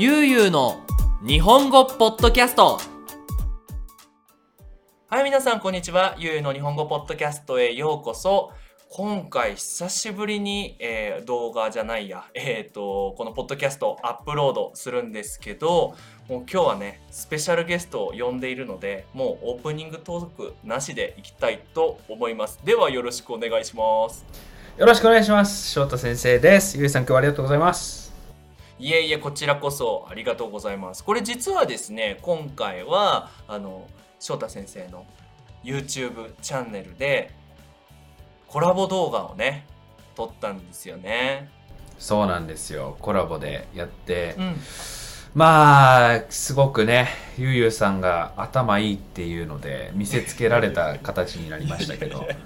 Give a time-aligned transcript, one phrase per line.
[0.00, 0.80] ゆうゆうの
[1.26, 2.78] 日本語ポッドキャスト。
[5.08, 6.14] はい皆さんこんにちは。
[6.20, 8.52] ゆうゆうの日本語ポッドキャストへようこそ。
[8.90, 15.96] 今回久しぶりに、えー、動画じゃないや、 えーと、このポッドキャストアップロードするんですけど
[16.28, 22.60] もう今日はねスペシャルゲストを呼んでいるのでもうオープニングトークなしでいきたいと思います。
[22.62, 24.24] ではよろしくお願いします。
[24.76, 25.72] よろしくお願いします。
[25.72, 26.78] 翔太先生です。
[26.78, 28.07] ゆうさん今日はありがとうございます。
[28.80, 31.02] いえいえこちらこそありがとうございます。
[31.02, 33.88] これ実はですね今回はあの
[34.20, 35.04] 翔太先生の
[35.64, 37.32] YouTube チャンネルで
[38.46, 39.66] コラボ動画をね
[40.14, 41.50] 撮ったんですよね。
[41.98, 42.96] そうなんですよ。
[43.00, 44.56] コラボでやって、うん、
[45.34, 52.28] まあすごくねゆうゆうさんが頭いいっていうので見せつけられた形になりましたけど。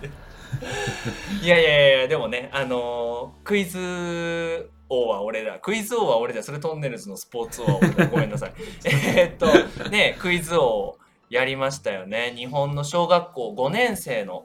[1.43, 5.59] いやいやいやでもねあのー、クイズ王は俺だ。
[5.59, 6.43] クイズ王は俺だ。
[6.43, 8.07] それトンネルズのスポーツ王は俺だ。
[8.09, 8.53] ごめんなさい。
[8.85, 9.47] えっと
[9.89, 10.99] ねクイズ王
[11.31, 12.33] やりましたよね。
[12.37, 14.45] 日本の小学校5年生の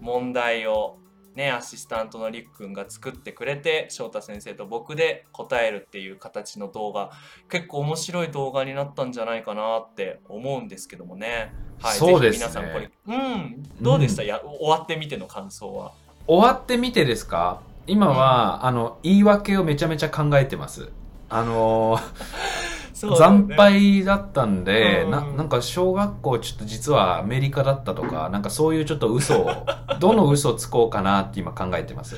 [0.00, 0.98] 問題を、
[1.34, 7.10] ね、アシスタントのりっくんが作ってくれて翔太先生と僕で答えるっていう形の動画。
[7.50, 11.52] 結構面白い動画になったんじゃないかなって思うんですけどもね。
[11.82, 12.46] はい、そうですね。
[12.46, 15.92] 皆さんこれ、うん、どうでした、うん、や終わってみての感想は。
[16.26, 17.60] 終わってみてですか？
[17.86, 20.90] 今は、うん、あの言い訳をめちゃめちゃ考えてます。
[21.28, 21.98] あの
[22.94, 29.66] ー惨敗だったんで、うん、ななんか小学校ちょっと実はアメリカだったとかなんかそういうちょっと嘘を
[30.00, 32.16] どの嘘をつこうかなって今考えてます。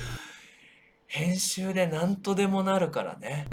[1.09, 3.47] 編集で何とでもなるからね。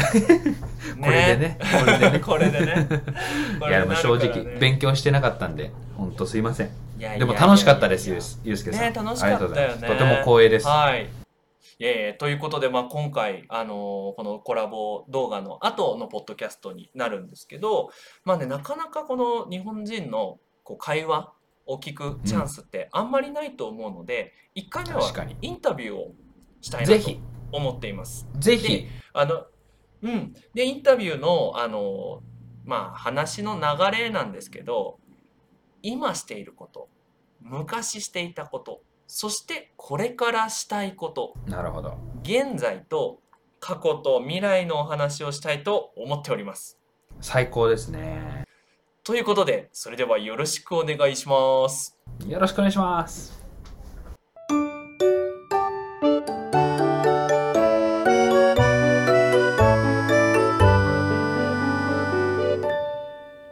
[1.00, 1.60] これでね。
[1.62, 2.20] これでね。
[2.20, 2.88] これでね。
[3.70, 6.70] いやでも正直勉強してなかったんで本当すいません。
[6.98, 8.18] でも楽しかったですゆ
[8.54, 9.88] うすけさん、ね、楽しかったよね。
[9.88, 10.68] とても光栄です。
[10.68, 11.23] はい
[11.80, 13.76] えー、ということで、まあ、今回、あのー、
[14.16, 17.92] このコラボ動画の後のポッドキャストになるんですけど、
[18.24, 21.34] まあね、なかなかこの日本人のこう会話
[21.66, 26.14] を聞くチャンスってあんまりないと思うので、うん、1回目はインタビューを
[26.62, 27.12] したいなと
[27.52, 28.28] 思っています。
[28.40, 28.88] ぜひ。
[29.14, 29.46] あの、
[30.02, 32.22] うん、でインタビューのあの、
[32.66, 35.00] まあ、話の流れなんですけど
[35.82, 36.90] 今していること
[37.42, 41.34] 昔していたことそしてこれからしたいこと。
[41.48, 41.98] なるほど。
[42.24, 43.20] 現在と
[43.60, 46.80] 過去と未来のお話をしたいと思っております。
[47.22, 48.44] 最高ですね。
[49.04, 51.98] ということでそれではよろしくお願いします。
[52.28, 53.44] よろしくお願いします。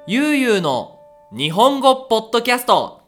[0.07, 0.99] ゆうゆうの
[1.31, 3.00] 日本語ポッドキャスト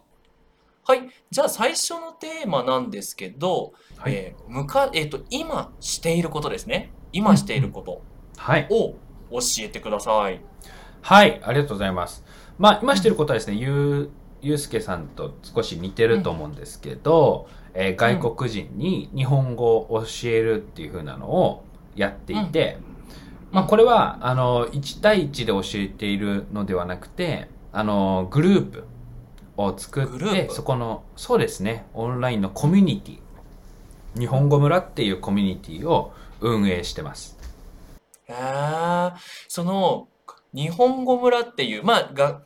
[0.86, 1.10] はい。
[1.32, 6.92] じゃあ最初のテーマなんですけど、はい、えー、むか、えっ、ー、と、今していることですね。
[7.14, 8.96] 今していることを
[9.32, 10.42] 教えてください。
[11.02, 12.26] はい、ありがとうございます。
[12.58, 21.64] まあ、今していることはですね、ゆう、ゆうすけさんと少し似てると思うんですけど、うん、えー、外国人に日本語を教えるっていう風なのを
[21.96, 22.78] やっていて、
[23.52, 28.84] うん、まあ、これは、あの、1対1で教えているのではなくて、あの、グループ、
[29.58, 33.20] を作ってそこのそうですねオンラインのコミュニティ。
[34.20, 37.38] 日本語村っていうコミュニティを運営してます。
[38.28, 39.12] へえ
[39.48, 40.08] その
[40.54, 42.42] 日本語村っていうまあが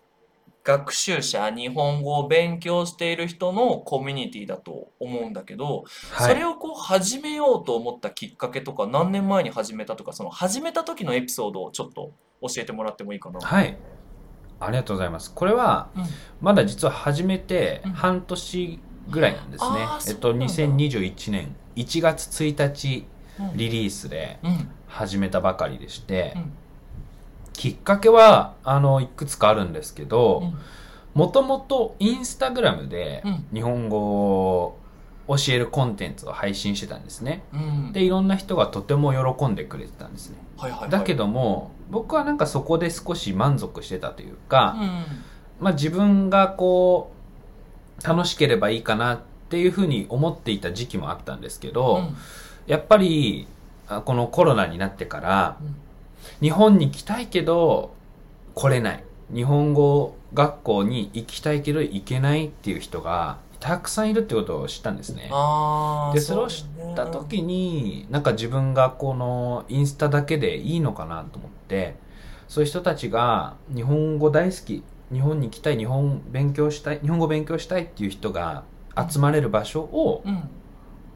[0.64, 13.40] 学習者日本語を勉強している人のコミュニティだと思うんだけど、はい、それをこう始めようと思ったきっかけとか何年前に始めたとかその始めた時のエピソードをちょっと教えてもらってもいいかな。
[13.40, 13.78] はい
[14.60, 15.32] ありがとうございます。
[15.34, 15.90] これは、
[16.42, 18.80] まだ実は始めて半年
[19.10, 19.80] ぐらいなんですね。
[20.08, 23.06] えっと、2021年1月1日
[23.56, 24.40] リリースで
[24.88, 26.36] 始めたばかりでして、
[27.54, 30.52] きっかけは、あの、いくつかあるんですけど、
[31.14, 34.78] もともとインスタグラムで日本語を
[35.28, 37.44] 教えるコンテンツを配信してたんですね。
[37.94, 40.38] で、いろんな人がとても喜んでくれてたんですね。
[40.90, 45.06] だけども、僕はなんかそこで少し満足してたというか、うん、
[45.60, 47.12] まあ自分がこ
[48.04, 49.20] う楽しければいいかなっ
[49.50, 52.16] ていうふうに思っていた時期もあったんですけど、うん、
[52.68, 53.48] やっぱり
[54.06, 55.76] このコロナになってから、うん、
[56.42, 57.94] 日本に来たいけど
[58.54, 59.04] 来れない。
[59.34, 65.24] 日本語学校に行きたいけど行けないっていう人がたくさんいるってことを知ったんですね。
[66.14, 66.66] でそれを知っ
[66.98, 71.96] た時に、なんか自分がこのインスタだけでいいのかなと思って
[72.48, 78.64] そういう人たちが日本語大好き日本に来たい日本勉強したい日本語勉強したいっていう人が
[79.10, 80.24] 集まれる場所を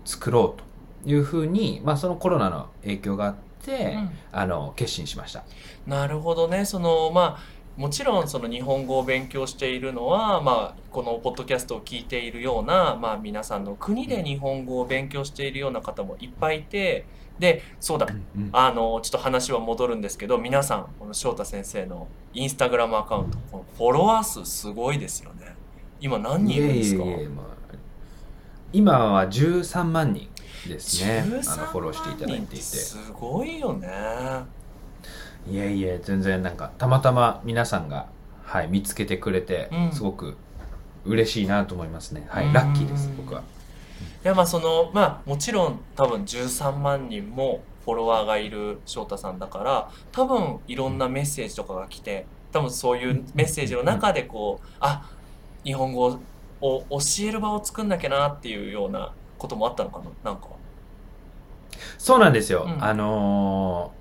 [0.05, 0.61] 作ろう
[1.03, 5.43] というふうに、まあ、そのコロナの影響があって、うん、あの決心しました。
[5.87, 6.65] なるほどね。
[6.65, 17.05] そのまあもちろんその日本語を勉強しているのは、まあ、このポッドキャストを聞いているような、まあ、皆さんの国で日本語を勉強しているような方もいっぱいいて
[17.39, 18.05] でそうだ、
[18.51, 25.55] あのちょっと話は戻るんですけど皆さんこの翔太先生のインスタグラムアカウントこのフォロワー数すごいですよね。
[25.99, 27.03] 今何人いるんですか？
[28.71, 30.29] 今は13万人
[30.67, 31.25] ですね。
[31.47, 32.61] あのフォローしていただいていて。
[32.61, 33.87] すごいよね
[35.49, 38.07] いえいえ全然なんかたまたま皆さんが、
[38.43, 40.37] はい、見つけてくれて、うん、すごく
[41.05, 42.25] 嬉しいなと思いますね。
[42.29, 43.41] はいラッキーです僕は。
[44.23, 55.09] いやまあそのまあもちろん多分13万人もフォロワーがいる翔太さんだから多分いろんなメッセージとかが来て多分そういうメッセージの中でこうあ
[55.63, 56.19] 日本語
[56.61, 60.49] を教える場を作んなきゃなっていうようなこともあったのかななんか。
[61.97, 63.91] そうなんですよ、うん、あの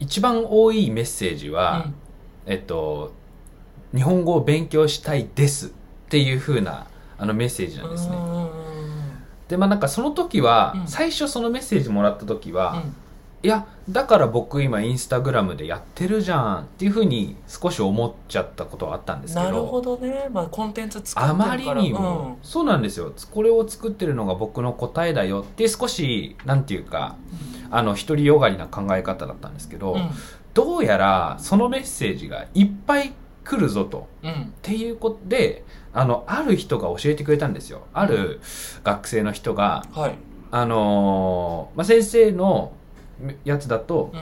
[0.00, 1.84] 一番多いメッセージは、
[2.46, 3.12] うん、えっと
[3.94, 5.70] 日本語を勉強したいですっ
[6.08, 6.86] ていうふうな
[7.18, 8.16] あのメッセージなんですね。
[9.48, 12.84] でまあなんかその時は、うん、最初そのメッセージもらった時は、
[13.42, 19.46] いやだから僕今インスタグラムでやってるじゃんっていうふうに少し思っちゃったことはあったんですけど。
[19.46, 21.52] なるほどね、まあ、コンテンツ作ってるから。
[21.52, 23.12] あまりにも、うん、そうなんですよ。
[23.30, 27.16] これを作ってるのが僕の答えだよって少しなんていうか、
[27.68, 30.10] うん、あの独りよがりな考え方だったんですけど、うん、
[30.52, 34.26] どうやらそのメッセージがいっぱい来るぞと、っ
[34.60, 35.64] ていうことで
[35.94, 37.86] あのある人が教えてくれたんですよ。
[37.94, 38.40] ある
[38.84, 40.14] 学生の人が、はい、
[40.50, 42.72] あのー、まあ、先生の
[43.44, 44.12] やつだと、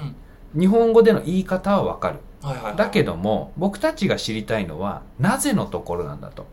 [0.58, 2.18] 日本語での言い方はわかる、
[2.76, 6.46] だけども僕たちが知りたいのはなぜのところなんだと。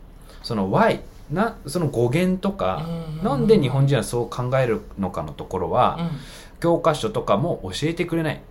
[0.44, 1.00] その why
[1.32, 2.88] なその語源とか、
[3.24, 6.10] なんで日本人はそう考えるのかのところは、うん、
[6.60, 8.42] 教科書とかも教えてくれない。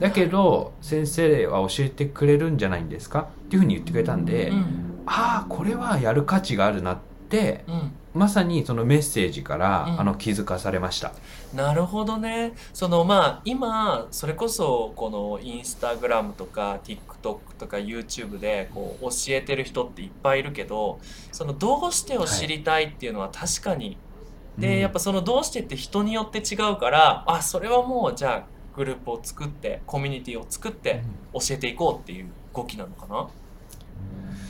[0.00, 3.28] だけど先生は教えてくれるんじゃないんですか？
[3.46, 6.98] っていうふうに言ってくれたんで、うん、ああこれはやる価値があるなっ
[7.28, 11.12] て、うん、まさにそのメッセージから、うん、あの気づかされました。
[11.54, 12.52] なるほどね。
[12.72, 20.98] そのまあ今それこそこのインスタグラムとか TikTok とか YouTube でこう教えてる人っていっぱいいるけど
[21.30, 31.02] そのどうしてを知りたいっていうのは確かに、はい、で、やっぱそのどうしてって人によって違うからあそれはもうじゃあグループを作ってコミュニティを作って
[31.32, 33.28] 教えていこうっていう動きなのかな、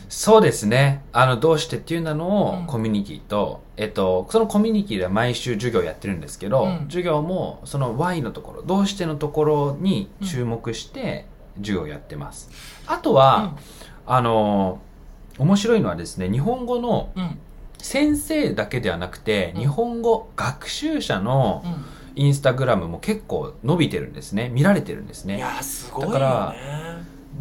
[0.09, 1.05] そうですね。
[1.13, 11.27] あの、どうしてっていうのをコミュニティと、うん、えっと、そのコミュニティでは毎週授業やってるんですけど、うん、授業もその Y のところ、どうしてのところに注目して
[11.59, 12.51] 授業やってます。
[12.87, 13.55] あとは、
[14.07, 14.81] うん、あの、
[15.39, 17.11] 面白いのはですね、日本語の
[17.79, 21.65] 先生だけではなくて、日本語学習者の
[22.17, 24.51] インスタグラムも結構伸びてるんですね。
[24.51, 25.37] 見られてるんですね。
[25.37, 26.15] いや、すごいよね。
[26.15, 26.55] だから、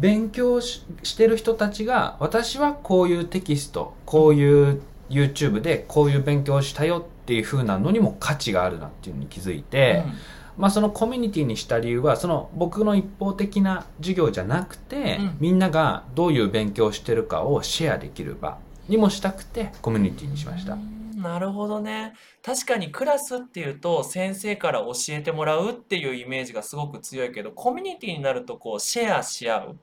[0.00, 0.82] 勉強し
[1.16, 18.58] てる人たちが私はこういうテキストこういう YouTube でこういう勉強をしたよっていう風なのにも価値があるなっていうのに気づいて、うん、まあそのコミュニティにした理由はその僕の一方的な授業じゃなくて、うん、みんながどういう勉強をしてるかをシェアできる場
[18.88, 20.78] にもしたくてコミュニティにしました。
[21.20, 22.14] なるほどね。
[22.42, 29.78] 確かにクラスっていうと先生から教えてもらうっていうイメージがすごく強いけどコミュニティになるとこうシェアし合う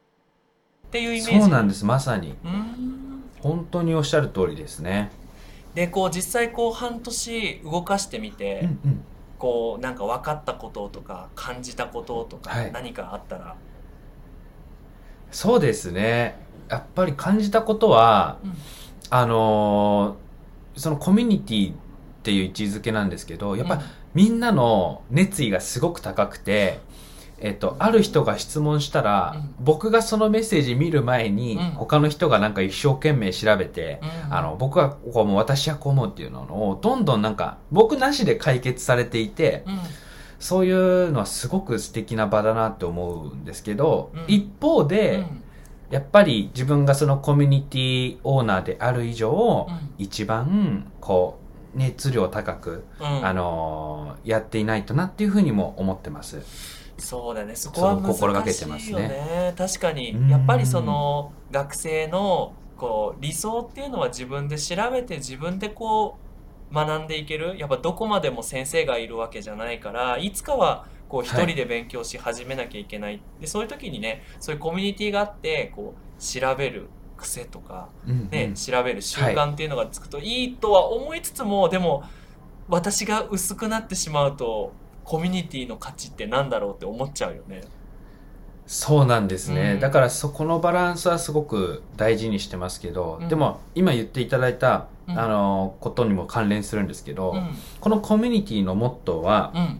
[0.87, 1.39] っていうイメージ。
[1.39, 2.35] そうなんですまさに。
[3.41, 5.11] 本当におっしゃる通りですね。
[5.75, 9.01] でこう実際こう半年動かしてみて、うんうん、
[9.37, 13.55] こうなんか分かったこととか感じたこととか何かあったら、はい、
[15.31, 16.39] そうですね。
[16.69, 18.53] やっぱり感じたことは、うん、
[19.11, 21.75] あのー、そのコミュニティっ
[22.23, 23.81] ていう位置づけなんですけどやっぱ、うん、
[24.13, 26.79] みんなの熱意がすごく高くて
[27.39, 39.65] えっと、ある人が質問したら、うん、僕がそのメッセージ見る前に、うん、他の人がなんか一生懸命調べて、うん、あの、僕はこう思う、私はこう思うっていうのを、どんどんなんか、僕なしで解決されていて、
[40.39, 45.27] そういうのはすごく素敵な場だなって思うんですけど、一方で、
[45.91, 49.67] やっぱり自分がそのコミュニティオーナーである以上、
[49.99, 56.41] 一番、こう、熱量高く、あのー、やっていないとなっていうふうにも思ってます。
[56.97, 57.55] そうだね。
[57.55, 58.13] そこは難
[58.51, 59.07] しいよね。
[59.07, 59.53] ね。
[59.57, 60.29] 確かに。
[60.29, 66.17] やっぱりその学生のこう理想っていうのは自分で調べて自分でこ
[66.71, 67.57] う学んでいける。
[67.57, 82.03] やっぱどこまでも先生がいるわけじゃないからいつかはこう一人で勉強し始めなきゃいけない、はい、でそういう時にねそういうコミュニティがあってこう調べる癖とか、ね、うんうん、調べる習慣っていうのがつくといいとは思いつつも、はい、でも
[82.67, 84.73] 私が薄くなってしまうと
[85.07, 87.61] コミュニティの価値ってなんだろうって思っちゃうよね。
[88.65, 89.79] そうなんですね、うん。
[89.79, 93.29] だからそこのバランスはすごく大事にしてますけど、うん。
[93.29, 95.17] でも今言っていただいた、うん。
[95.17, 97.55] あのことにも関連するんですけど、うん。
[97.79, 99.79] このコミュニティのモットーはうん。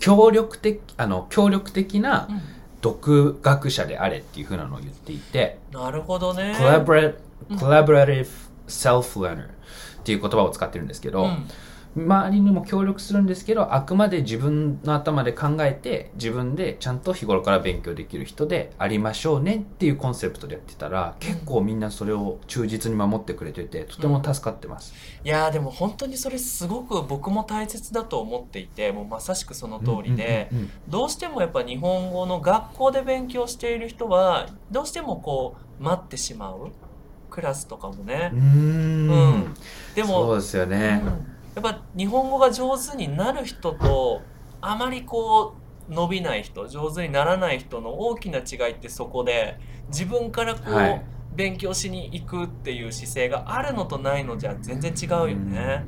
[0.00, 2.40] 協力的あの協力的なうん。
[2.82, 6.52] 独学者であれっていうふうなのを言っていて、なるほどね。
[6.56, 7.16] collaborate-
[7.48, 7.56] うん。
[7.56, 8.28] collaborative
[8.68, 9.48] self-learner っ
[10.04, 11.48] ていう言葉を使ってるんですけど、うん
[12.06, 36.72] 周りにも協力するんですけどあくまで自分の頭で考えて自分でちゃんと日頃から勉強できる人でありましょうねっていうコンセプトでやってたら結構みんなそれを忠実に守ってくれててとても助かってます、いやーでも本当にそれすごく僕も大切だと思っていてもうまさしくその通りで、うんうんどうしてもやっぱ日本語の学校で勉強している人はどうしてもこう待ってしまう
[37.30, 38.30] クラスとかもね。
[38.32, 39.32] う、んうん。
[39.34, 39.54] うん。
[39.94, 44.22] でそうも、ですよね、うんやっぱ日本語が上手になる人と
[44.60, 45.56] あまりこ
[45.88, 51.02] う伸びない人上手にならない人の大きな違いってそこで自分からこう、はい。
[51.38, 55.84] 勉強しに行くっていう姿勢があるのとないのじゃ全然違うよね。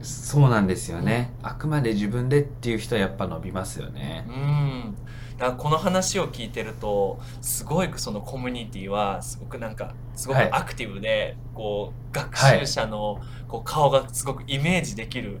[0.00, 1.34] そうなんですよね。
[1.42, 4.24] あくまで自分でっていう人はやっぱ伸びますよね。
[4.26, 4.96] うん、
[5.38, 10.50] だからこの話を聞いてるとすごいそのコミュニティはすごくなんかすごくはい。
[10.50, 15.40] アクティブで、こう学習者のこう顔がすごくイメージできる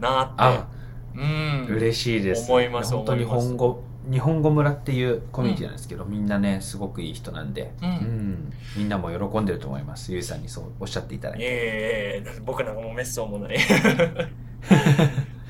[0.00, 0.68] なって、あ
[1.14, 2.50] うん、嬉しいです。
[2.50, 3.48] 思います本当思います。
[3.48, 8.52] 本語日本語村っていうコミュニティなんですけど、みんなねすごくいい人なんで、うん。
[8.76, 10.12] みんなも喜んでると思います。
[10.12, 11.44] ゆうさんにそうおっしゃっていただいて。
[11.44, 13.58] ええ僕なんかもうめっそうもない。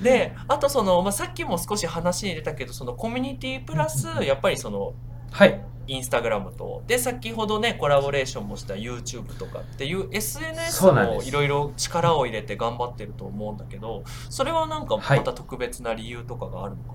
[0.06, 4.94] であとその、まあ、さっきも少し話に出たけどそのコミュニティプラスやっぱりその
[5.32, 5.60] はい。
[5.88, 16.94] インスタグラムとで先ほどねコラボレーションもした YouTube とかっていう SNS もいろいろ力を入れて頑張ってると思うんだけどそれはなんかまた特別な理由とかがあるのかな、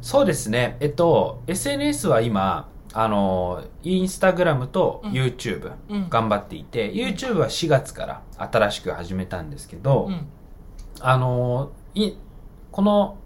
[0.00, 0.78] そうですね。
[0.80, 5.12] えっと SNS は今あのインスタグラムとうん。
[5.12, 6.08] YouTube うん。
[6.08, 10.26] 頑張っていて、YouTube は4月から新しく始めたんですけど、うん
[11.00, 12.12] あのい
[12.70, 13.18] この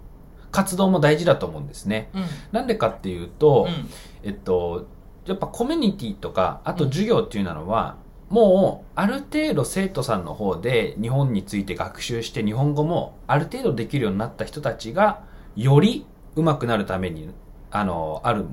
[0.50, 2.10] 活動も大事だと思うんですね。
[2.14, 2.24] うん。
[2.52, 3.88] なんでかっていうと、うん。
[4.22, 4.86] えっと、
[5.26, 7.96] やっぱコミュニティとか、あと授業っていうのは、
[8.28, 15.22] もうある程度生徒さんの方で日本について学習して日本語もある程度できるようになった人たちが
[15.54, 17.28] より上手くなるために
[17.70, 18.46] あのある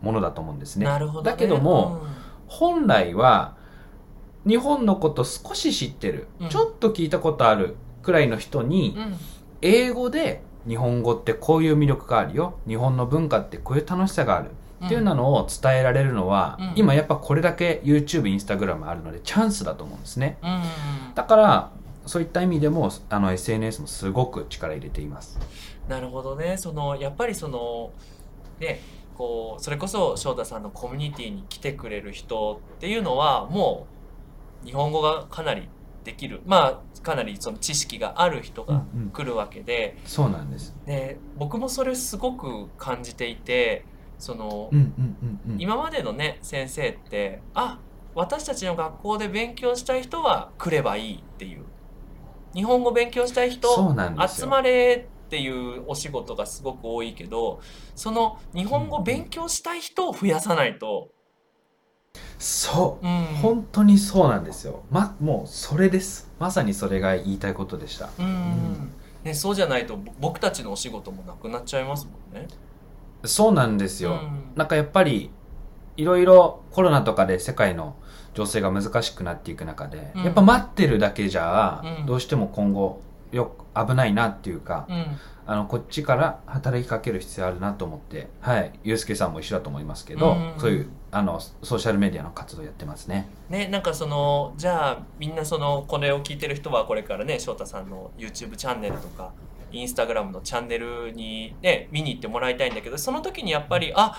[0.00, 0.86] ものだと思うんですね。
[0.86, 2.02] なるほど、ね、だけども、
[2.46, 3.56] 本来は
[4.46, 6.48] 日本のこと少し知ってる、うん。
[6.48, 8.96] ちょっと聞いたことあるくらいの人に
[9.62, 12.58] 英語で日本語ってこういう魅力があるよ。
[12.68, 14.50] 日本の文化ってこういう楽しさがある。
[14.84, 16.72] っていうのを伝えられるのは、うん。
[16.76, 20.36] 今やっぱこれだけ YouTube、Instagram あるのでチャンスだと思うんですね。
[20.42, 20.50] うん。
[20.50, 20.62] うん
[21.14, 21.70] だから、
[22.04, 25.38] そういった意味でも、あの SNS もすごく力入れています。
[25.88, 26.56] なるほどね。
[26.58, 27.90] そのやっぱりその
[28.60, 28.80] ね
[29.16, 33.86] こうそれこそ翔太さんのコミュニティに来てくれる人っていうのはも
[34.62, 35.68] う日本語がかなり
[36.06, 40.74] できるまあかなりその知識がある人がうんうん来るわけで、そうなんです。
[40.86, 43.84] ね、僕もそれすごく感じていて
[44.18, 45.60] その、うんうんうんうん。
[45.60, 47.80] 今までのね先生ってあ
[48.14, 51.64] 私たちの学校で勉強したい人は来ればいいっていう
[52.54, 53.68] 日本語勉強したい人。
[54.28, 57.60] 集まれっていうお仕事がすごく多いけど
[57.96, 61.10] その日本語勉強したい人を増やさないと、
[62.38, 63.06] そう。
[63.06, 64.82] うん本当にそうなんですよ。
[64.90, 66.30] ま、もうそれです。
[66.38, 68.10] まさにそれが言いたいことでした。
[68.18, 68.92] うん
[69.24, 72.48] ね、そうじゃないとぼ僕たちのお仕事もなくなっちゃいますもんね。
[73.24, 74.12] そうなんですよ。
[74.12, 75.30] うんなんかやっぱり、
[75.96, 77.96] いろいろコロナとかで世界の
[78.34, 83.00] 情勢が難しくなっていく中で、うんやっぱ待ってるだけじゃ、うんどうしても今後
[83.32, 85.06] よ危ないなっていうか、うん。
[85.48, 88.72] あのこっちから働きかける必要あるなと思ってはい。
[88.82, 93.28] ゆうすけさんも一緒だと思いますけど、うんそういうあのソーシャルメディアの活動やってますね。
[93.48, 99.32] ね、なんかそのじゃあみんなそのこれを聞いてる人はこれからね翔太さんの YouTube チャンネルとか
[99.72, 104.16] Instagram のチャンネルにね見に行ってもらいたいんだけどその時にやっぱりあ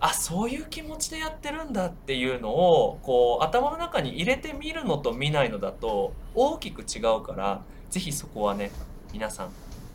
[0.00, 7.62] あそういう気持ちでやってるんだっていうのをこう頭の中に入れてみるのと見ないのだと大きく違うから
[7.94, 8.72] ぜひそこはね
[9.12, 9.50] 皆さん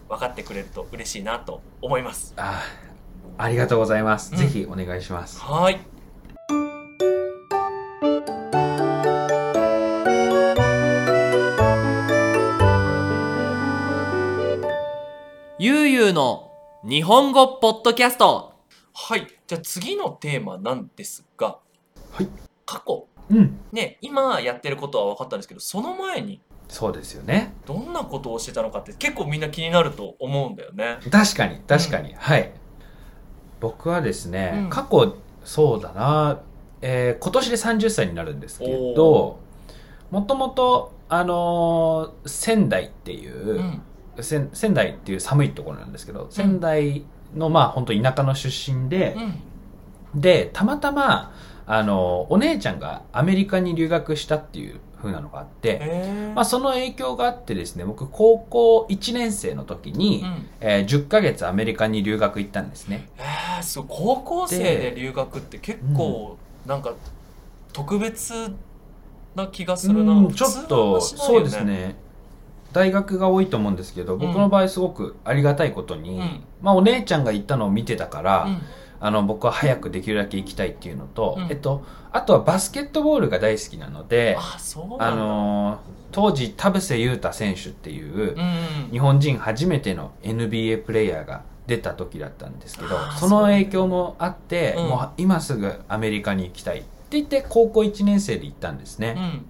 [0.08, 2.34] 分かってくれると嬉しいなと思います。
[2.38, 2.64] あ
[3.38, 4.38] ありがとうございます、うん。
[4.40, 5.38] ぜひお願いします。
[5.42, 5.82] はい。
[15.60, 16.54] ゆうゆうの
[16.86, 18.54] 日本語ポッドキャスト。
[18.94, 19.28] はい。
[19.46, 21.58] じゃあ次のテーマなんですが、
[22.14, 22.30] はい。
[22.66, 23.08] 過去。
[23.30, 23.60] うん。
[23.74, 27.54] ね今やってることは分かったんですけどその前にそうですよね。
[27.66, 31.00] どんなことをしてたのかって結構みんな気になると思うんだよね。
[31.12, 32.52] 確かに確かに、はい。
[33.60, 34.70] 僕はですね、うん。
[34.70, 36.40] 過去そうだな、
[36.82, 39.40] えー今年で30歳になるんですけど
[40.12, 43.82] もともとあのー仙台っていうう、ん。
[44.22, 47.04] 仙仙台っていう寒いところなんですけど仙台
[47.36, 49.16] のまあ本当田舎の出身で
[50.14, 50.22] う、ん。
[50.22, 51.34] でたまたま
[51.66, 60.46] あのお姉ちゃんがアメリカに留学したっていう風なのがあって、へまあ、その影響があってですね僕高校1年生の時に、うん。
[60.62, 63.10] えー10ヶ月アメリカに留学行ったんですね。
[63.18, 66.94] えー、そう高校生で留学って結構なんか
[67.74, 68.54] 特別
[69.36, 71.96] な気がするな、うんちょっと、普通の話そうですね。
[72.72, 76.44] 大学が多いと思うんですけど僕の場合すごくありがたいことに、うん。
[76.62, 78.62] まあ、お姉ちゃんが行ったのを見てたから、うん
[79.02, 81.48] あの僕は早くできるだけ行きたいっていうのと、うん。
[81.50, 85.08] えっと、あとはバスケットボールが大好きなので、あそうなんだ。
[85.08, 88.40] あのー当時田臥勇太選手っていううん
[88.86, 88.92] うん。
[88.92, 99.46] 日本人初めての NBA プレイヤーが出た時だったんですけどその影響もあって、うんもう今すぐアメリカに行きたいって言って高校1年生で行ったんですね、うん。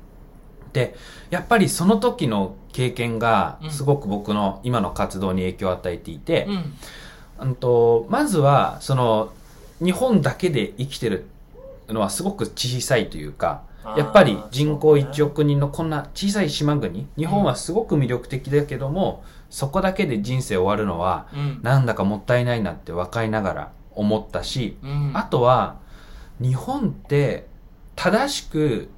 [0.74, 0.96] で
[1.30, 3.72] やっぱりその時の経験がうん。
[3.72, 6.74] すごく僕の今の活動に影響を与えていて、うん。
[7.48, 9.32] うんとまずはその
[9.82, 11.26] 日本だけで生きてる
[11.88, 13.64] のはすごく小さいというか
[13.98, 21.60] やっぱり人口1億人のこんな小さい島国日本はすごく魅力的だけども、そこだけで人生終わるのはうん。
[21.64, 25.12] なんだかもったいないなって若いながら思ったしうん。
[25.16, 25.78] あとは
[26.40, 27.48] 日本って
[27.96, 28.90] 正しく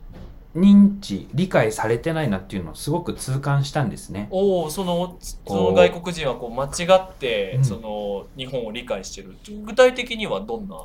[0.55, 4.27] 認知理解されてないなっていうのをすごく痛感したんですね。
[4.31, 7.63] おおそのその外国人はこう間違って、うん。
[7.65, 9.36] その日本を理解してる。
[9.63, 10.75] 具体的にはどんな？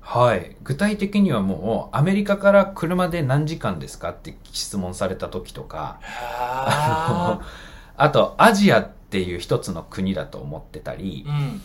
[0.00, 0.56] はい。
[0.62, 7.40] 具体的にはもう、アメリカから車で何時間ですかって質問された時とか、あ
[8.12, 11.62] と、アジアっていう一つの国だと思ってたりー、うん。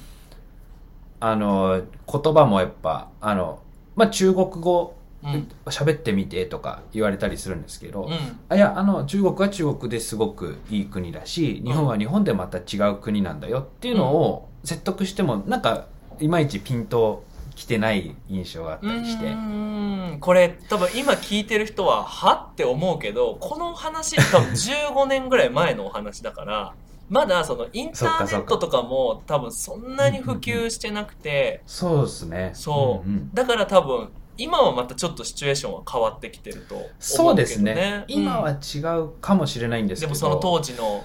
[1.22, 1.82] あの、
[2.12, 3.62] 言葉もやっぱ、あの、
[3.96, 5.48] まあ、中国語うん。
[5.66, 8.40] 喋ってみてとか言われたりするんですけど、うん。
[8.50, 15.88] あいや、あの、中国は中国ですごくいい国だし、日本は日本でまた違う国なんだよっていうのを説得しても、なんか、
[16.20, 19.26] いまいちピンときてない印象があったりして。
[19.28, 20.18] うん。
[20.20, 26.74] これ多分今聞いてる人ははって思うけどこの話多分15年ぐらい前のお話だから
[27.10, 31.62] まだそのインターネットとかも多分そんなに普及してなくて。
[31.68, 32.52] そうですね。
[32.54, 38.06] そう、だから多分今はまたちょっとシチュエーションは変わってきてると思うけどねそうですね。
[38.08, 40.13] 今はうん違うかもしれないんですけど。
[40.13, 41.04] でもその当時の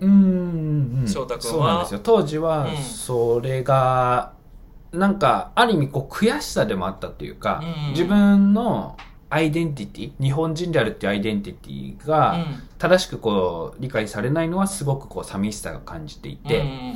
[0.00, 1.08] うんうんうん。
[1.08, 1.56] 翔太君は？
[1.56, 2.00] そうなんですよ。
[2.02, 4.32] 当時はうん、それが、
[4.92, 8.96] なんか、ある意味、こう、悔しさでもあったっていうか、うん自分の
[9.30, 16.94] アイデンティティ、日本人であるっていうアイデンティティうが、ん正しくこう、理解されないのはすごくこう、寂しさが感じていて、うん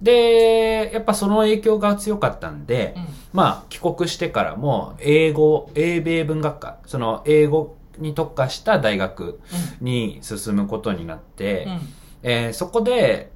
[0.00, 3.04] で、やっぱその影響が強かったんで、うん。
[3.32, 9.40] まあ、帰国してからも、英語、英米文学科、その英語に特化した大学
[9.80, 11.80] に進むことになって、うん。
[12.22, 13.30] えーそこで、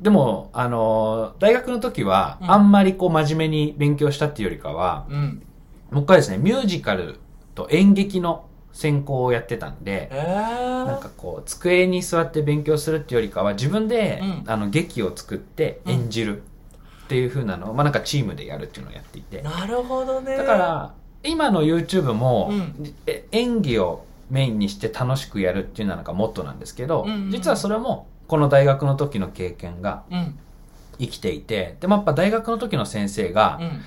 [0.00, 2.50] でも、あのー大学の時は、うん。
[2.50, 5.42] あんまりこう真面目に勉強したっていうよりかは、うん。
[5.92, 7.16] 僕はですね、ミュージカル
[7.54, 10.84] と演劇の専攻をやってたんで、えー。
[10.84, 14.44] なんかこう、机に座って勉強するっていうよりかは、自分で、うん。
[14.46, 19.42] あの、劇を作って演じるっていう風なのを、まあなんかチームでやるっていうのをやっていて。
[19.42, 20.36] なるほどね。
[20.36, 22.94] だから、今の YouTube も、うん。
[23.06, 27.30] え演技をメインにして楽しくやるっていうのがモットーなんですけど、うんうん。
[27.30, 30.36] 実はそれも、この大学の時の経験がうん。
[30.98, 33.80] 生きていて、でもやっぱ大学の時の先生が、うん。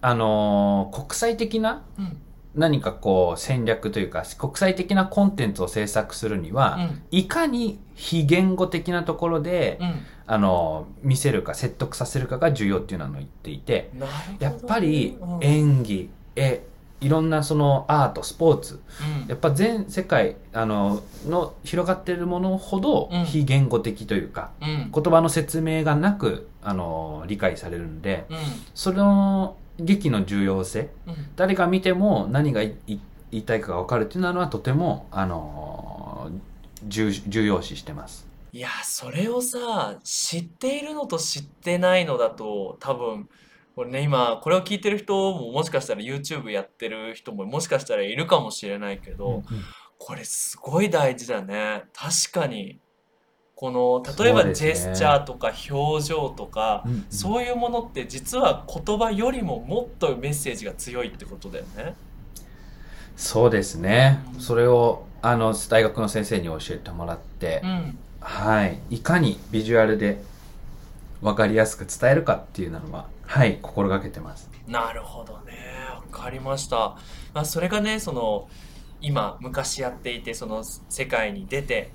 [0.00, 2.16] あのー国際的なうん
[2.58, 7.02] 何かこう戦略というか、国際的なコンテンツを制作するには、うん。
[7.12, 9.94] いかに非言語的なところで、うん。
[10.26, 13.90] あのー見せるか説得させるかが重要っていうのを言っていて、
[14.40, 15.38] やっぱりうん。
[15.40, 16.62] 演技、絵、
[17.00, 18.82] いろんなそのアート、スポーツ、
[19.22, 19.28] うん。
[19.28, 23.24] やっぱ全世界あのの広がっているものほどうん。
[23.24, 24.90] 非言語的というか、うん。
[24.92, 28.36] 言葉の説明がなくあの理解されるんでうん。
[28.74, 30.90] その劇の重要性。
[31.06, 31.14] うん。
[31.36, 36.30] 誰が見ても何が言いたいかが分かるっていうのはとてもあの
[36.84, 38.26] 重重要視してます。
[38.52, 43.28] いやそれをさ知っているのと知ってないのだと多分
[43.76, 49.42] これね今これを聞いてる人ももしかしたら YouTube やってる人ももしかしたらいるかもしれないけど、
[49.98, 51.84] これすごい大事だね。
[51.92, 52.80] 確かに
[53.60, 61.96] この例えばジェスチャーとか表情とかうんうんそういうものって実は言葉よりももっとメッセージが強いってことだよね。
[63.16, 64.20] そうですね。
[64.38, 68.78] それを、あの、大学の先生に教えてもらって、うん、はい。
[68.90, 70.22] いかにビジュアルで
[71.20, 74.48] 分かりやすく伝えるかっていうのは、はい、心がけてます。
[74.68, 75.56] なるほどね。
[75.96, 76.96] わかりました。
[77.34, 78.48] まあ、それがね、その、
[79.00, 81.90] 今、昔やっていて、その世界に出て、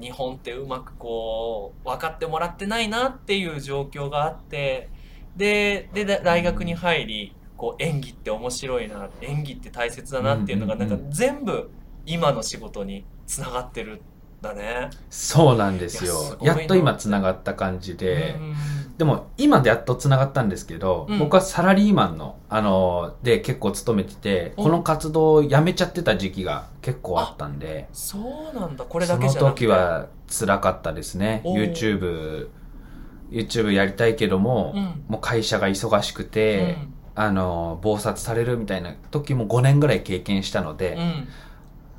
[0.00, 4.90] 日本ってうまくこう、分かってもらってないなっていう状況があって、
[5.36, 11.70] で、で、大学に入り、こう演技って面白いな、演技って大切だなっていうのが、なんか全部
[12.04, 14.02] 今の仕事につながってる
[14.40, 14.90] だね。
[15.10, 16.38] そうなんですよ。
[16.40, 18.36] やっと今つながった感じで、
[18.98, 31.42] でも今でやっとつながったんですけど、うん、僕はサラリーマンの、あの、で結構勤めてて、この活動をやめちゃってた時期が結構あったんで、そうなんだ、これだけじゃその時は辛かったですね。
[31.44, 32.48] YouTube、
[33.30, 36.78] YouTube やりたいけども、うん、もう会社が忙しくて、
[37.16, 40.96] うん、あの、暴殺されるみたいな時も5年ぐらい経験したので、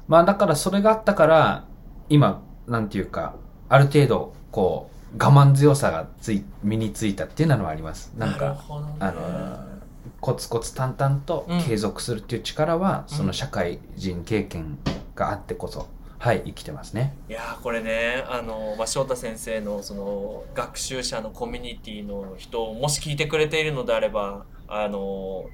[0.07, 1.65] まあだからそれがあったから、
[2.09, 3.35] 今、なんていうか、
[3.69, 8.13] ある程度、こう、我慢強さがつい、身についたっていうのはあります。
[8.17, 8.57] なんか、ね、
[8.99, 9.77] あの、
[10.19, 14.77] コツコツ淡々と継続するっていう力は、うん、その社会人経験
[15.15, 15.87] があってこそ、
[16.19, 17.15] はい、生きてますね。
[17.29, 25.45] いやこれね、あの、まあ、翔太先生の、その、学習者のコミュニティの人、もし聞いてくれているのであれば、あの、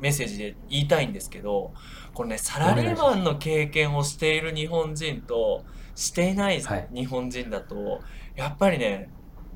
[0.00, 1.72] メッセージで言いたいんですけど、
[2.14, 5.64] これね、サラリーマンの経験をしている日本人と、
[6.00, 6.62] していない
[6.94, 8.00] 日本人だと、はい、
[8.36, 9.10] やっぱりね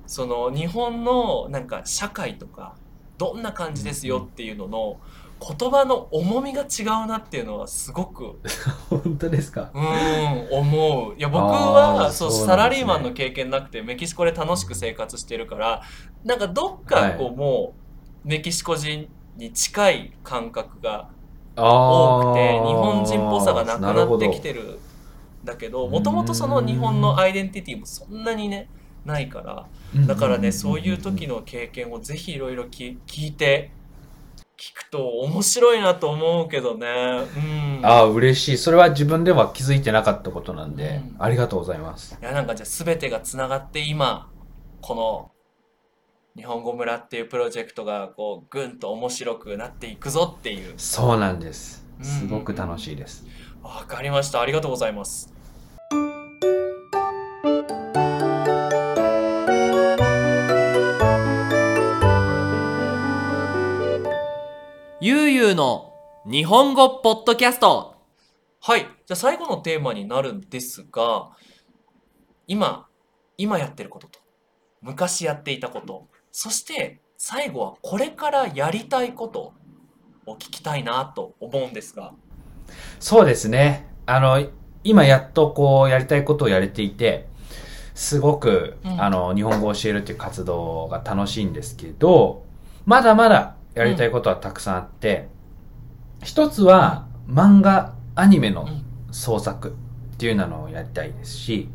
[0.07, 2.75] その日本のなんか社会とか
[3.19, 4.97] どんな感じですよっていうのの
[5.59, 8.39] 言葉の重みが違うなっていうのはすごく
[8.89, 9.71] 本当ですか？
[9.75, 11.15] うん思う。
[11.19, 15.83] いや僕はそう、ね、サラリーマンの経験なくてメキシコで楽しく生活してるから
[16.25, 17.75] なんかどっかこう、はい、も
[18.25, 21.09] うメキシコ人に近い感覚が
[21.57, 24.79] 多くて日本人っぽさがなくなってきてる
[25.45, 28.69] だけどもともとその日本のアイデンティティもそんなにね
[29.05, 29.67] ないから
[30.07, 33.71] だからねそういう時の経験をぜひいろいろ聞いて
[34.57, 36.87] 聞くと面白いなと思うけどね。
[37.37, 38.59] うん、ああ、嬉しい。
[38.59, 42.17] それは自分では気づいてなかったことなんで、うん、ありがとうございます。
[42.21, 44.31] いや、なんかじゃあ全てがつながって今、
[44.81, 45.33] この
[46.37, 50.75] 日本語村っていうプロジェクトがこうぐんと面白くなっていくぞっていう。
[50.77, 51.85] そうなんです。
[52.01, 53.27] すごく楽しいです。
[53.63, 54.41] わ、うん、かりました。
[54.41, 55.34] ありがとうございます。
[65.01, 65.93] ゆうゆうの
[66.25, 67.97] 日本語ポッドキャスト。
[68.63, 68.81] はい。
[68.81, 71.33] じゃあ最後のテーマになるんですが、
[72.47, 72.87] 今、
[73.37, 74.21] 今やってることと、
[74.81, 79.53] 昔やっていたこと、そして最後はこれからやりたいこと
[80.25, 82.15] を聞きたいなと思うんですが。
[82.99, 83.87] そうですね。
[84.07, 84.49] あの、
[84.85, 87.27] 今やっとこうやりたいことをやれていて、
[87.95, 92.45] すごく、うん、あの、日本語を教えるっていう活動が楽しいんですけど、
[92.87, 95.29] まだまだやりたいことはたくさんあって、
[96.21, 98.69] うん、一つは漫画、アニメの
[99.11, 101.69] 創作っていうのをやりたいですし、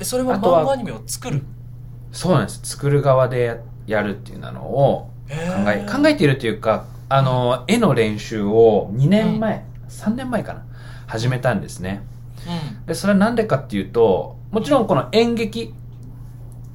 [0.00, 1.42] お、それは漫画アニメを作る？
[2.12, 2.60] そうなんです。
[2.62, 5.34] 作る側でやるっていうのを考
[5.70, 10.64] え、考えているというか、あの、絵の練習を2年前、うん、3年前かな、
[11.10, 12.02] 始めたんですね。
[12.46, 15.74] うん、で、それはなんでかっていうと、もちろんこの演劇、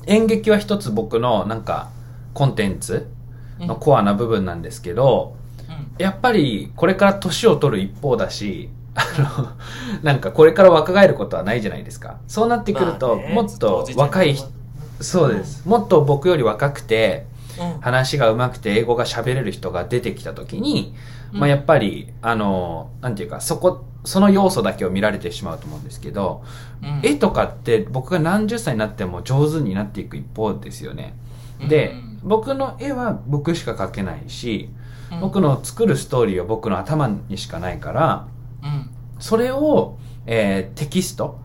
[0.07, 1.89] 演劇は一つ僕のなんか
[2.33, 3.07] コンテンツ
[3.59, 5.37] のコアな部分なんですけど、
[5.97, 9.49] やっぱりこれから年を取る一方だし、あの、
[10.03, 12.17] なんかこれから若返ることはないじゃないですか。
[12.27, 14.35] そうなってくると、もっと若い、
[14.99, 15.65] そうです。
[15.67, 17.25] もっと僕より若くて、
[17.81, 20.95] 話が上手くて英語が喋れる人が出てきた時に、
[21.31, 26.43] まあやっぱり、あの、なんていうか、そこ、その要素だけを見られてしまうと思うんですけど、
[27.03, 31.15] 絵とかって僕が何十歳になっても上手になっていく一方ですよね。
[31.67, 34.69] で、僕の絵は僕しか描けないし、
[35.11, 38.27] うん、僕の作るストーリーは僕の頭にしかないから、
[38.63, 38.89] うん、
[39.19, 41.39] それを、えー、テキスト、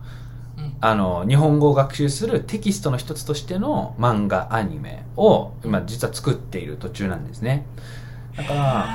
[0.83, 7.67] あの、日本語を学習するテキストの一つとしての漫画、アニメを今実は作っている途中なんですね。
[8.35, 8.85] だから、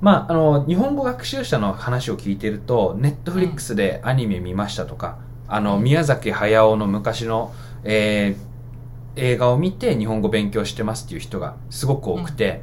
[0.00, 7.52] まあ、あの、日本語学習者の話を聞いてると、ネットフリックスでアニメ見ましたとか、あの、宮崎駿の昔の、
[7.84, 12.62] えー、映画を見て日本語勉強してますっていう人がすごく多くて、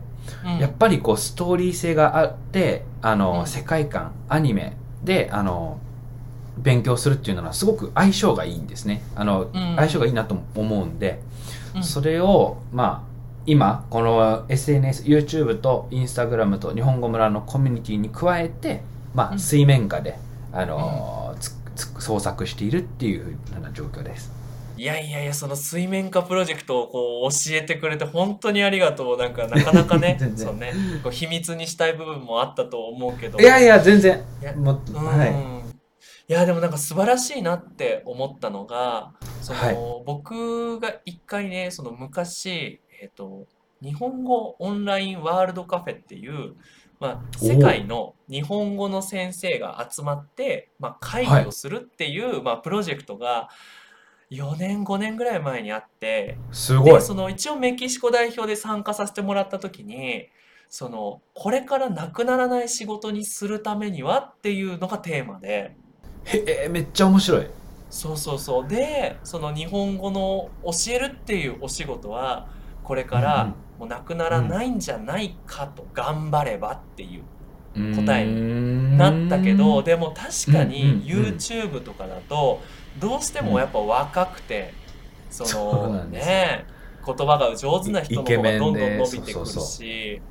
[0.59, 5.79] やっぱりこうストーリー性があって、あの、うん、世界観、アニメで、あの、
[6.57, 9.01] 勉強するっていうのはすごく相性がいいんですね。
[9.15, 11.21] あの、相性がいいなと思うんで、
[11.81, 13.15] それを、まあ、
[13.45, 18.81] 今、この SNS、YouTube と Instagram と日本語村のコミュニティに加えて、
[19.13, 20.17] まあ、水面下で、
[20.51, 21.35] あの
[21.99, 24.31] 創作しているっていうふうな状況です。
[24.77, 29.17] いやいやいや、その水面下プロジェクトをこう教えてくれて本当にありがとう。
[29.17, 33.39] なんかなかなかね、 そうね、こう秘密にしたい部分もあったと思うけど。
[33.39, 34.21] いやいや、全然。
[34.41, 35.64] いやもはい。
[36.27, 43.45] いや、でもなんか素晴らしいなって思ったのが、その、はい、僕が一回ね、その昔、えっ、ー、と、
[43.81, 46.55] 日本語オンラインワールドカフェっていう、
[46.99, 53.49] まあ、世界の日本語の先生が集まって、まあ、会議をするっていう、まあ、プロジェクトが
[54.31, 57.01] 4年5年ぐらい前にあってすごい。
[57.01, 60.29] その一応メキシコ代表で参加させてもらった時に
[60.69, 65.75] そのこれからなくならない仕事にするためにはっていうのがテーマで
[66.25, 67.47] へえめっちゃ面白い。
[67.89, 68.67] そうそうそう。
[68.67, 72.47] でその日本語の教えるっていうお仕事は
[72.83, 82.61] これからもうなくならないんじゃないかと頑張ればっていう答えになったけどでも確かに YouTube とかだと
[82.99, 84.73] どうしてもやっぱ若くて
[85.29, 85.43] そ
[85.89, 86.65] のね
[87.05, 90.21] 言葉が上手な人の方がどんどん伸びてくるし。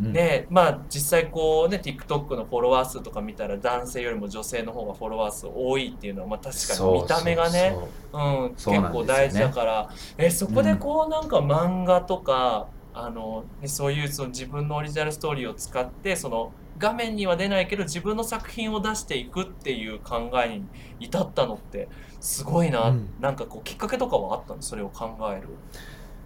[0.00, 7.76] でまあ実際こうね TikTok のフォロワー数とか見たら男性よりも女性の方がフォロワー数多いっていうのはまあ確かに見た目がね
[8.12, 9.90] うん結構大事だから。
[10.18, 12.68] えそこでこうなんか漫画とか
[13.02, 20.64] あのそういうその自分のオリジナルストーリーを使ってその画面には出ないけど自分の作品を出していくっていう考えに
[20.98, 21.88] 至ったのって
[22.20, 24.62] すごいな、うん、なんかこうきっかけとかはあったの？
[24.62, 25.48] それを考える。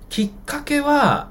[0.08, 1.30] きっかけは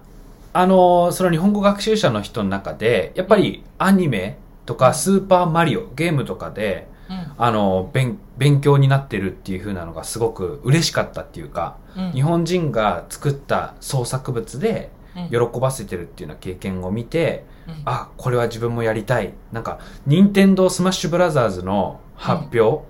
[0.52, 14.92] あのその日本語学習者の人の中でやっぱりアニメとかスーパーマリオゲームとかで、うん、あの勉勉強になってるっていう風なのがすごく嬉しかったっていうか、うん、日本人が作った創作物で
[15.30, 19.34] 喜ばせてるっていうような経験を見て、うん、あこれは自分もやりたい。
[19.52, 22.86] なんか任天堂スマッシュブラザーズの発表、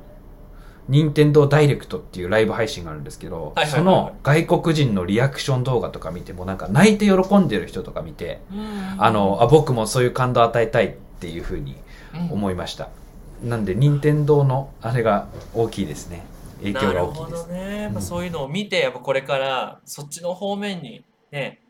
[0.89, 8.41] 任天堂ダイレクトっていうライブ配信があるんですけど、その外国人のリアクション動画とか見てもなんか泣いて喜んでる人とか見て、
[8.97, 11.75] あのあ僕もそういう感動を与えたいっていうふうに
[12.31, 12.89] 思いました、
[13.41, 16.25] うん、なんで任天堂のあれが大きいですね。
[16.59, 17.47] 影響が大きいです。
[17.47, 21.61] ね、うん、そういうのを見てやっぱこれからそっちの方面にね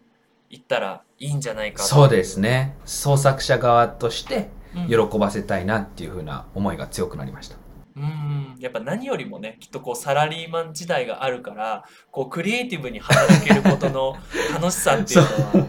[0.53, 2.75] 行ったらいいんじゃないかそうですね。
[2.85, 4.51] 創作者側として
[4.87, 7.57] 喜ばせたいなっていうふうな思いが強くなりました、
[7.95, 8.55] うん。
[8.59, 14.15] やっぱ何よりもねきっとこうサラリーマン時代があるからこうクリエイティブに働けることの
[14.53, 15.67] 楽しさっていうのは。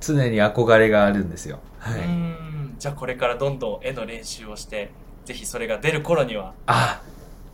[0.00, 2.74] 常に憧れがあるんですよ、はい、うん。
[2.80, 4.90] じゃあこれからどんどん絵の練習をして
[5.24, 6.52] ぜひそれが出る頃には。
[6.66, 7.00] あ、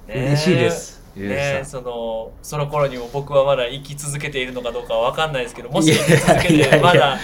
[0.08, 7.18] ね、嬉しいですね、そのその頃にも僕はまだ生き続けているのかどうかは分かんないですけどもし生き続けてまだ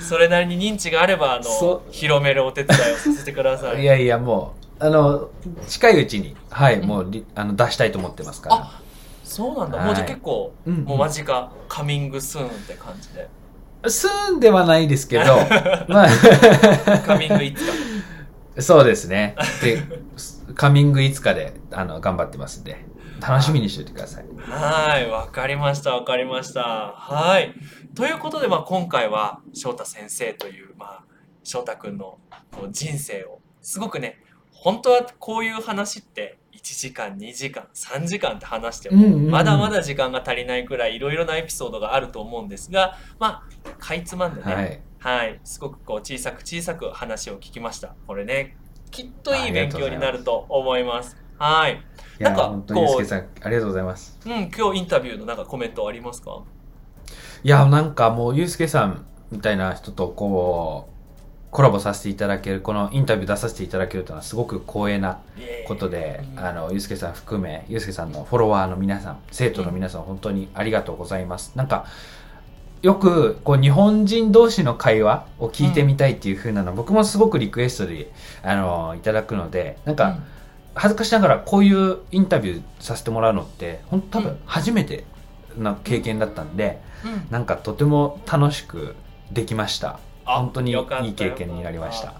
[0.00, 3.82] それなりに認知があればあの広めるお手伝いをさせてください。
[3.82, 5.30] いやいやもうあの
[5.68, 8.56] 近いうちにはい、もうあの出したいと思ってますから。
[8.56, 8.80] あ
[9.22, 11.52] そうなんだ、はい、もうじゃ結構、うん、もう間近。
[11.68, 13.28] カミングスーンって感じで。
[13.86, 15.36] スーンではないですけど
[15.88, 16.98] まあ。
[17.06, 17.72] カミングいつか。
[18.58, 19.36] そうですね。
[19.62, 19.82] で
[20.54, 22.84] カミングいつかであの頑張ってますんで
[23.20, 24.24] 楽しみにしておいてください。
[24.38, 26.62] はい、わかりました、わかりました。
[26.62, 27.54] はい。
[27.94, 31.04] ということで、まあ、今回は翔太先生という、まあ、
[31.42, 32.18] 翔太くんの
[32.52, 47.94] こう人生を、すごくね、本当はこういう話って1時間、2時間、3時間って話しても、まだまだ時間が足りないくらいいろいろなエピソードがあると思うんですが、まあ、かいつまんでね、はい、はい、すごくこう小さく小さく話を聞きました。
[48.06, 48.56] これね、
[48.90, 51.16] きっといい勉強になると思います。
[51.38, 51.82] はい。
[52.20, 54.18] なんか本当にゆうさんありがとうございます。
[54.26, 56.42] うん今日インタビューのなんかコメントありますか？
[57.42, 65.20] いやなんかもうゆうすけさんみたいな人とこうコラボさせていただけるこのインタビュー出させていただけるというのはすごく光栄な
[65.66, 71.52] ことで、あのゆうすけさん含めゆうすけさんのフォロワーの皆さん生徒の皆さん、本当にありがとうございます。
[71.56, 71.86] なんか
[72.82, 80.22] よくこう日本人同士の会話を聞いてみたいっていうふうなの、うん、僕もすごくリクエストであのいただくのでなんか、うん
[80.80, 85.04] 恥ずかしながらこういうインタビューさせてもらうのって本当多分初めて
[85.58, 88.96] な経験だったんで、うん、なんかとても楽しく
[89.30, 90.00] できました。
[90.24, 92.14] 本当にいい経験になりました。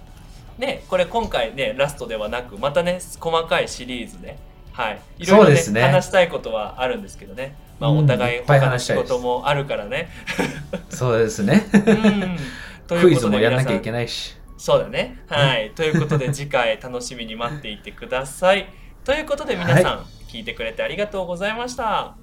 [0.58, 4.36] ねこれ今回ねラストではなくまたね細かいシリーズで
[4.72, 5.00] はい。
[5.16, 7.56] いろいろね、ね話したいことはあるんですけどね。
[7.78, 10.10] まあお互い他の仕事もあるからね、
[10.90, 12.36] そうですね、うん、
[13.00, 15.18] クイズもやんなきゃいけないしそうだね。
[15.26, 15.70] はい。
[15.70, 18.68] ということで 次回楽しみに待っていてください。
[19.04, 22.14] ということで皆さん、はい、聞いてくれてありがとうございました。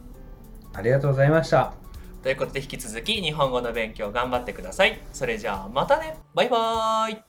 [0.72, 1.74] ありがとうございました。
[2.22, 5.00] ということで引き続き日本語の勉強頑張ってください。
[5.12, 6.16] それじゃあまたね。
[6.36, 7.27] バイバーイ。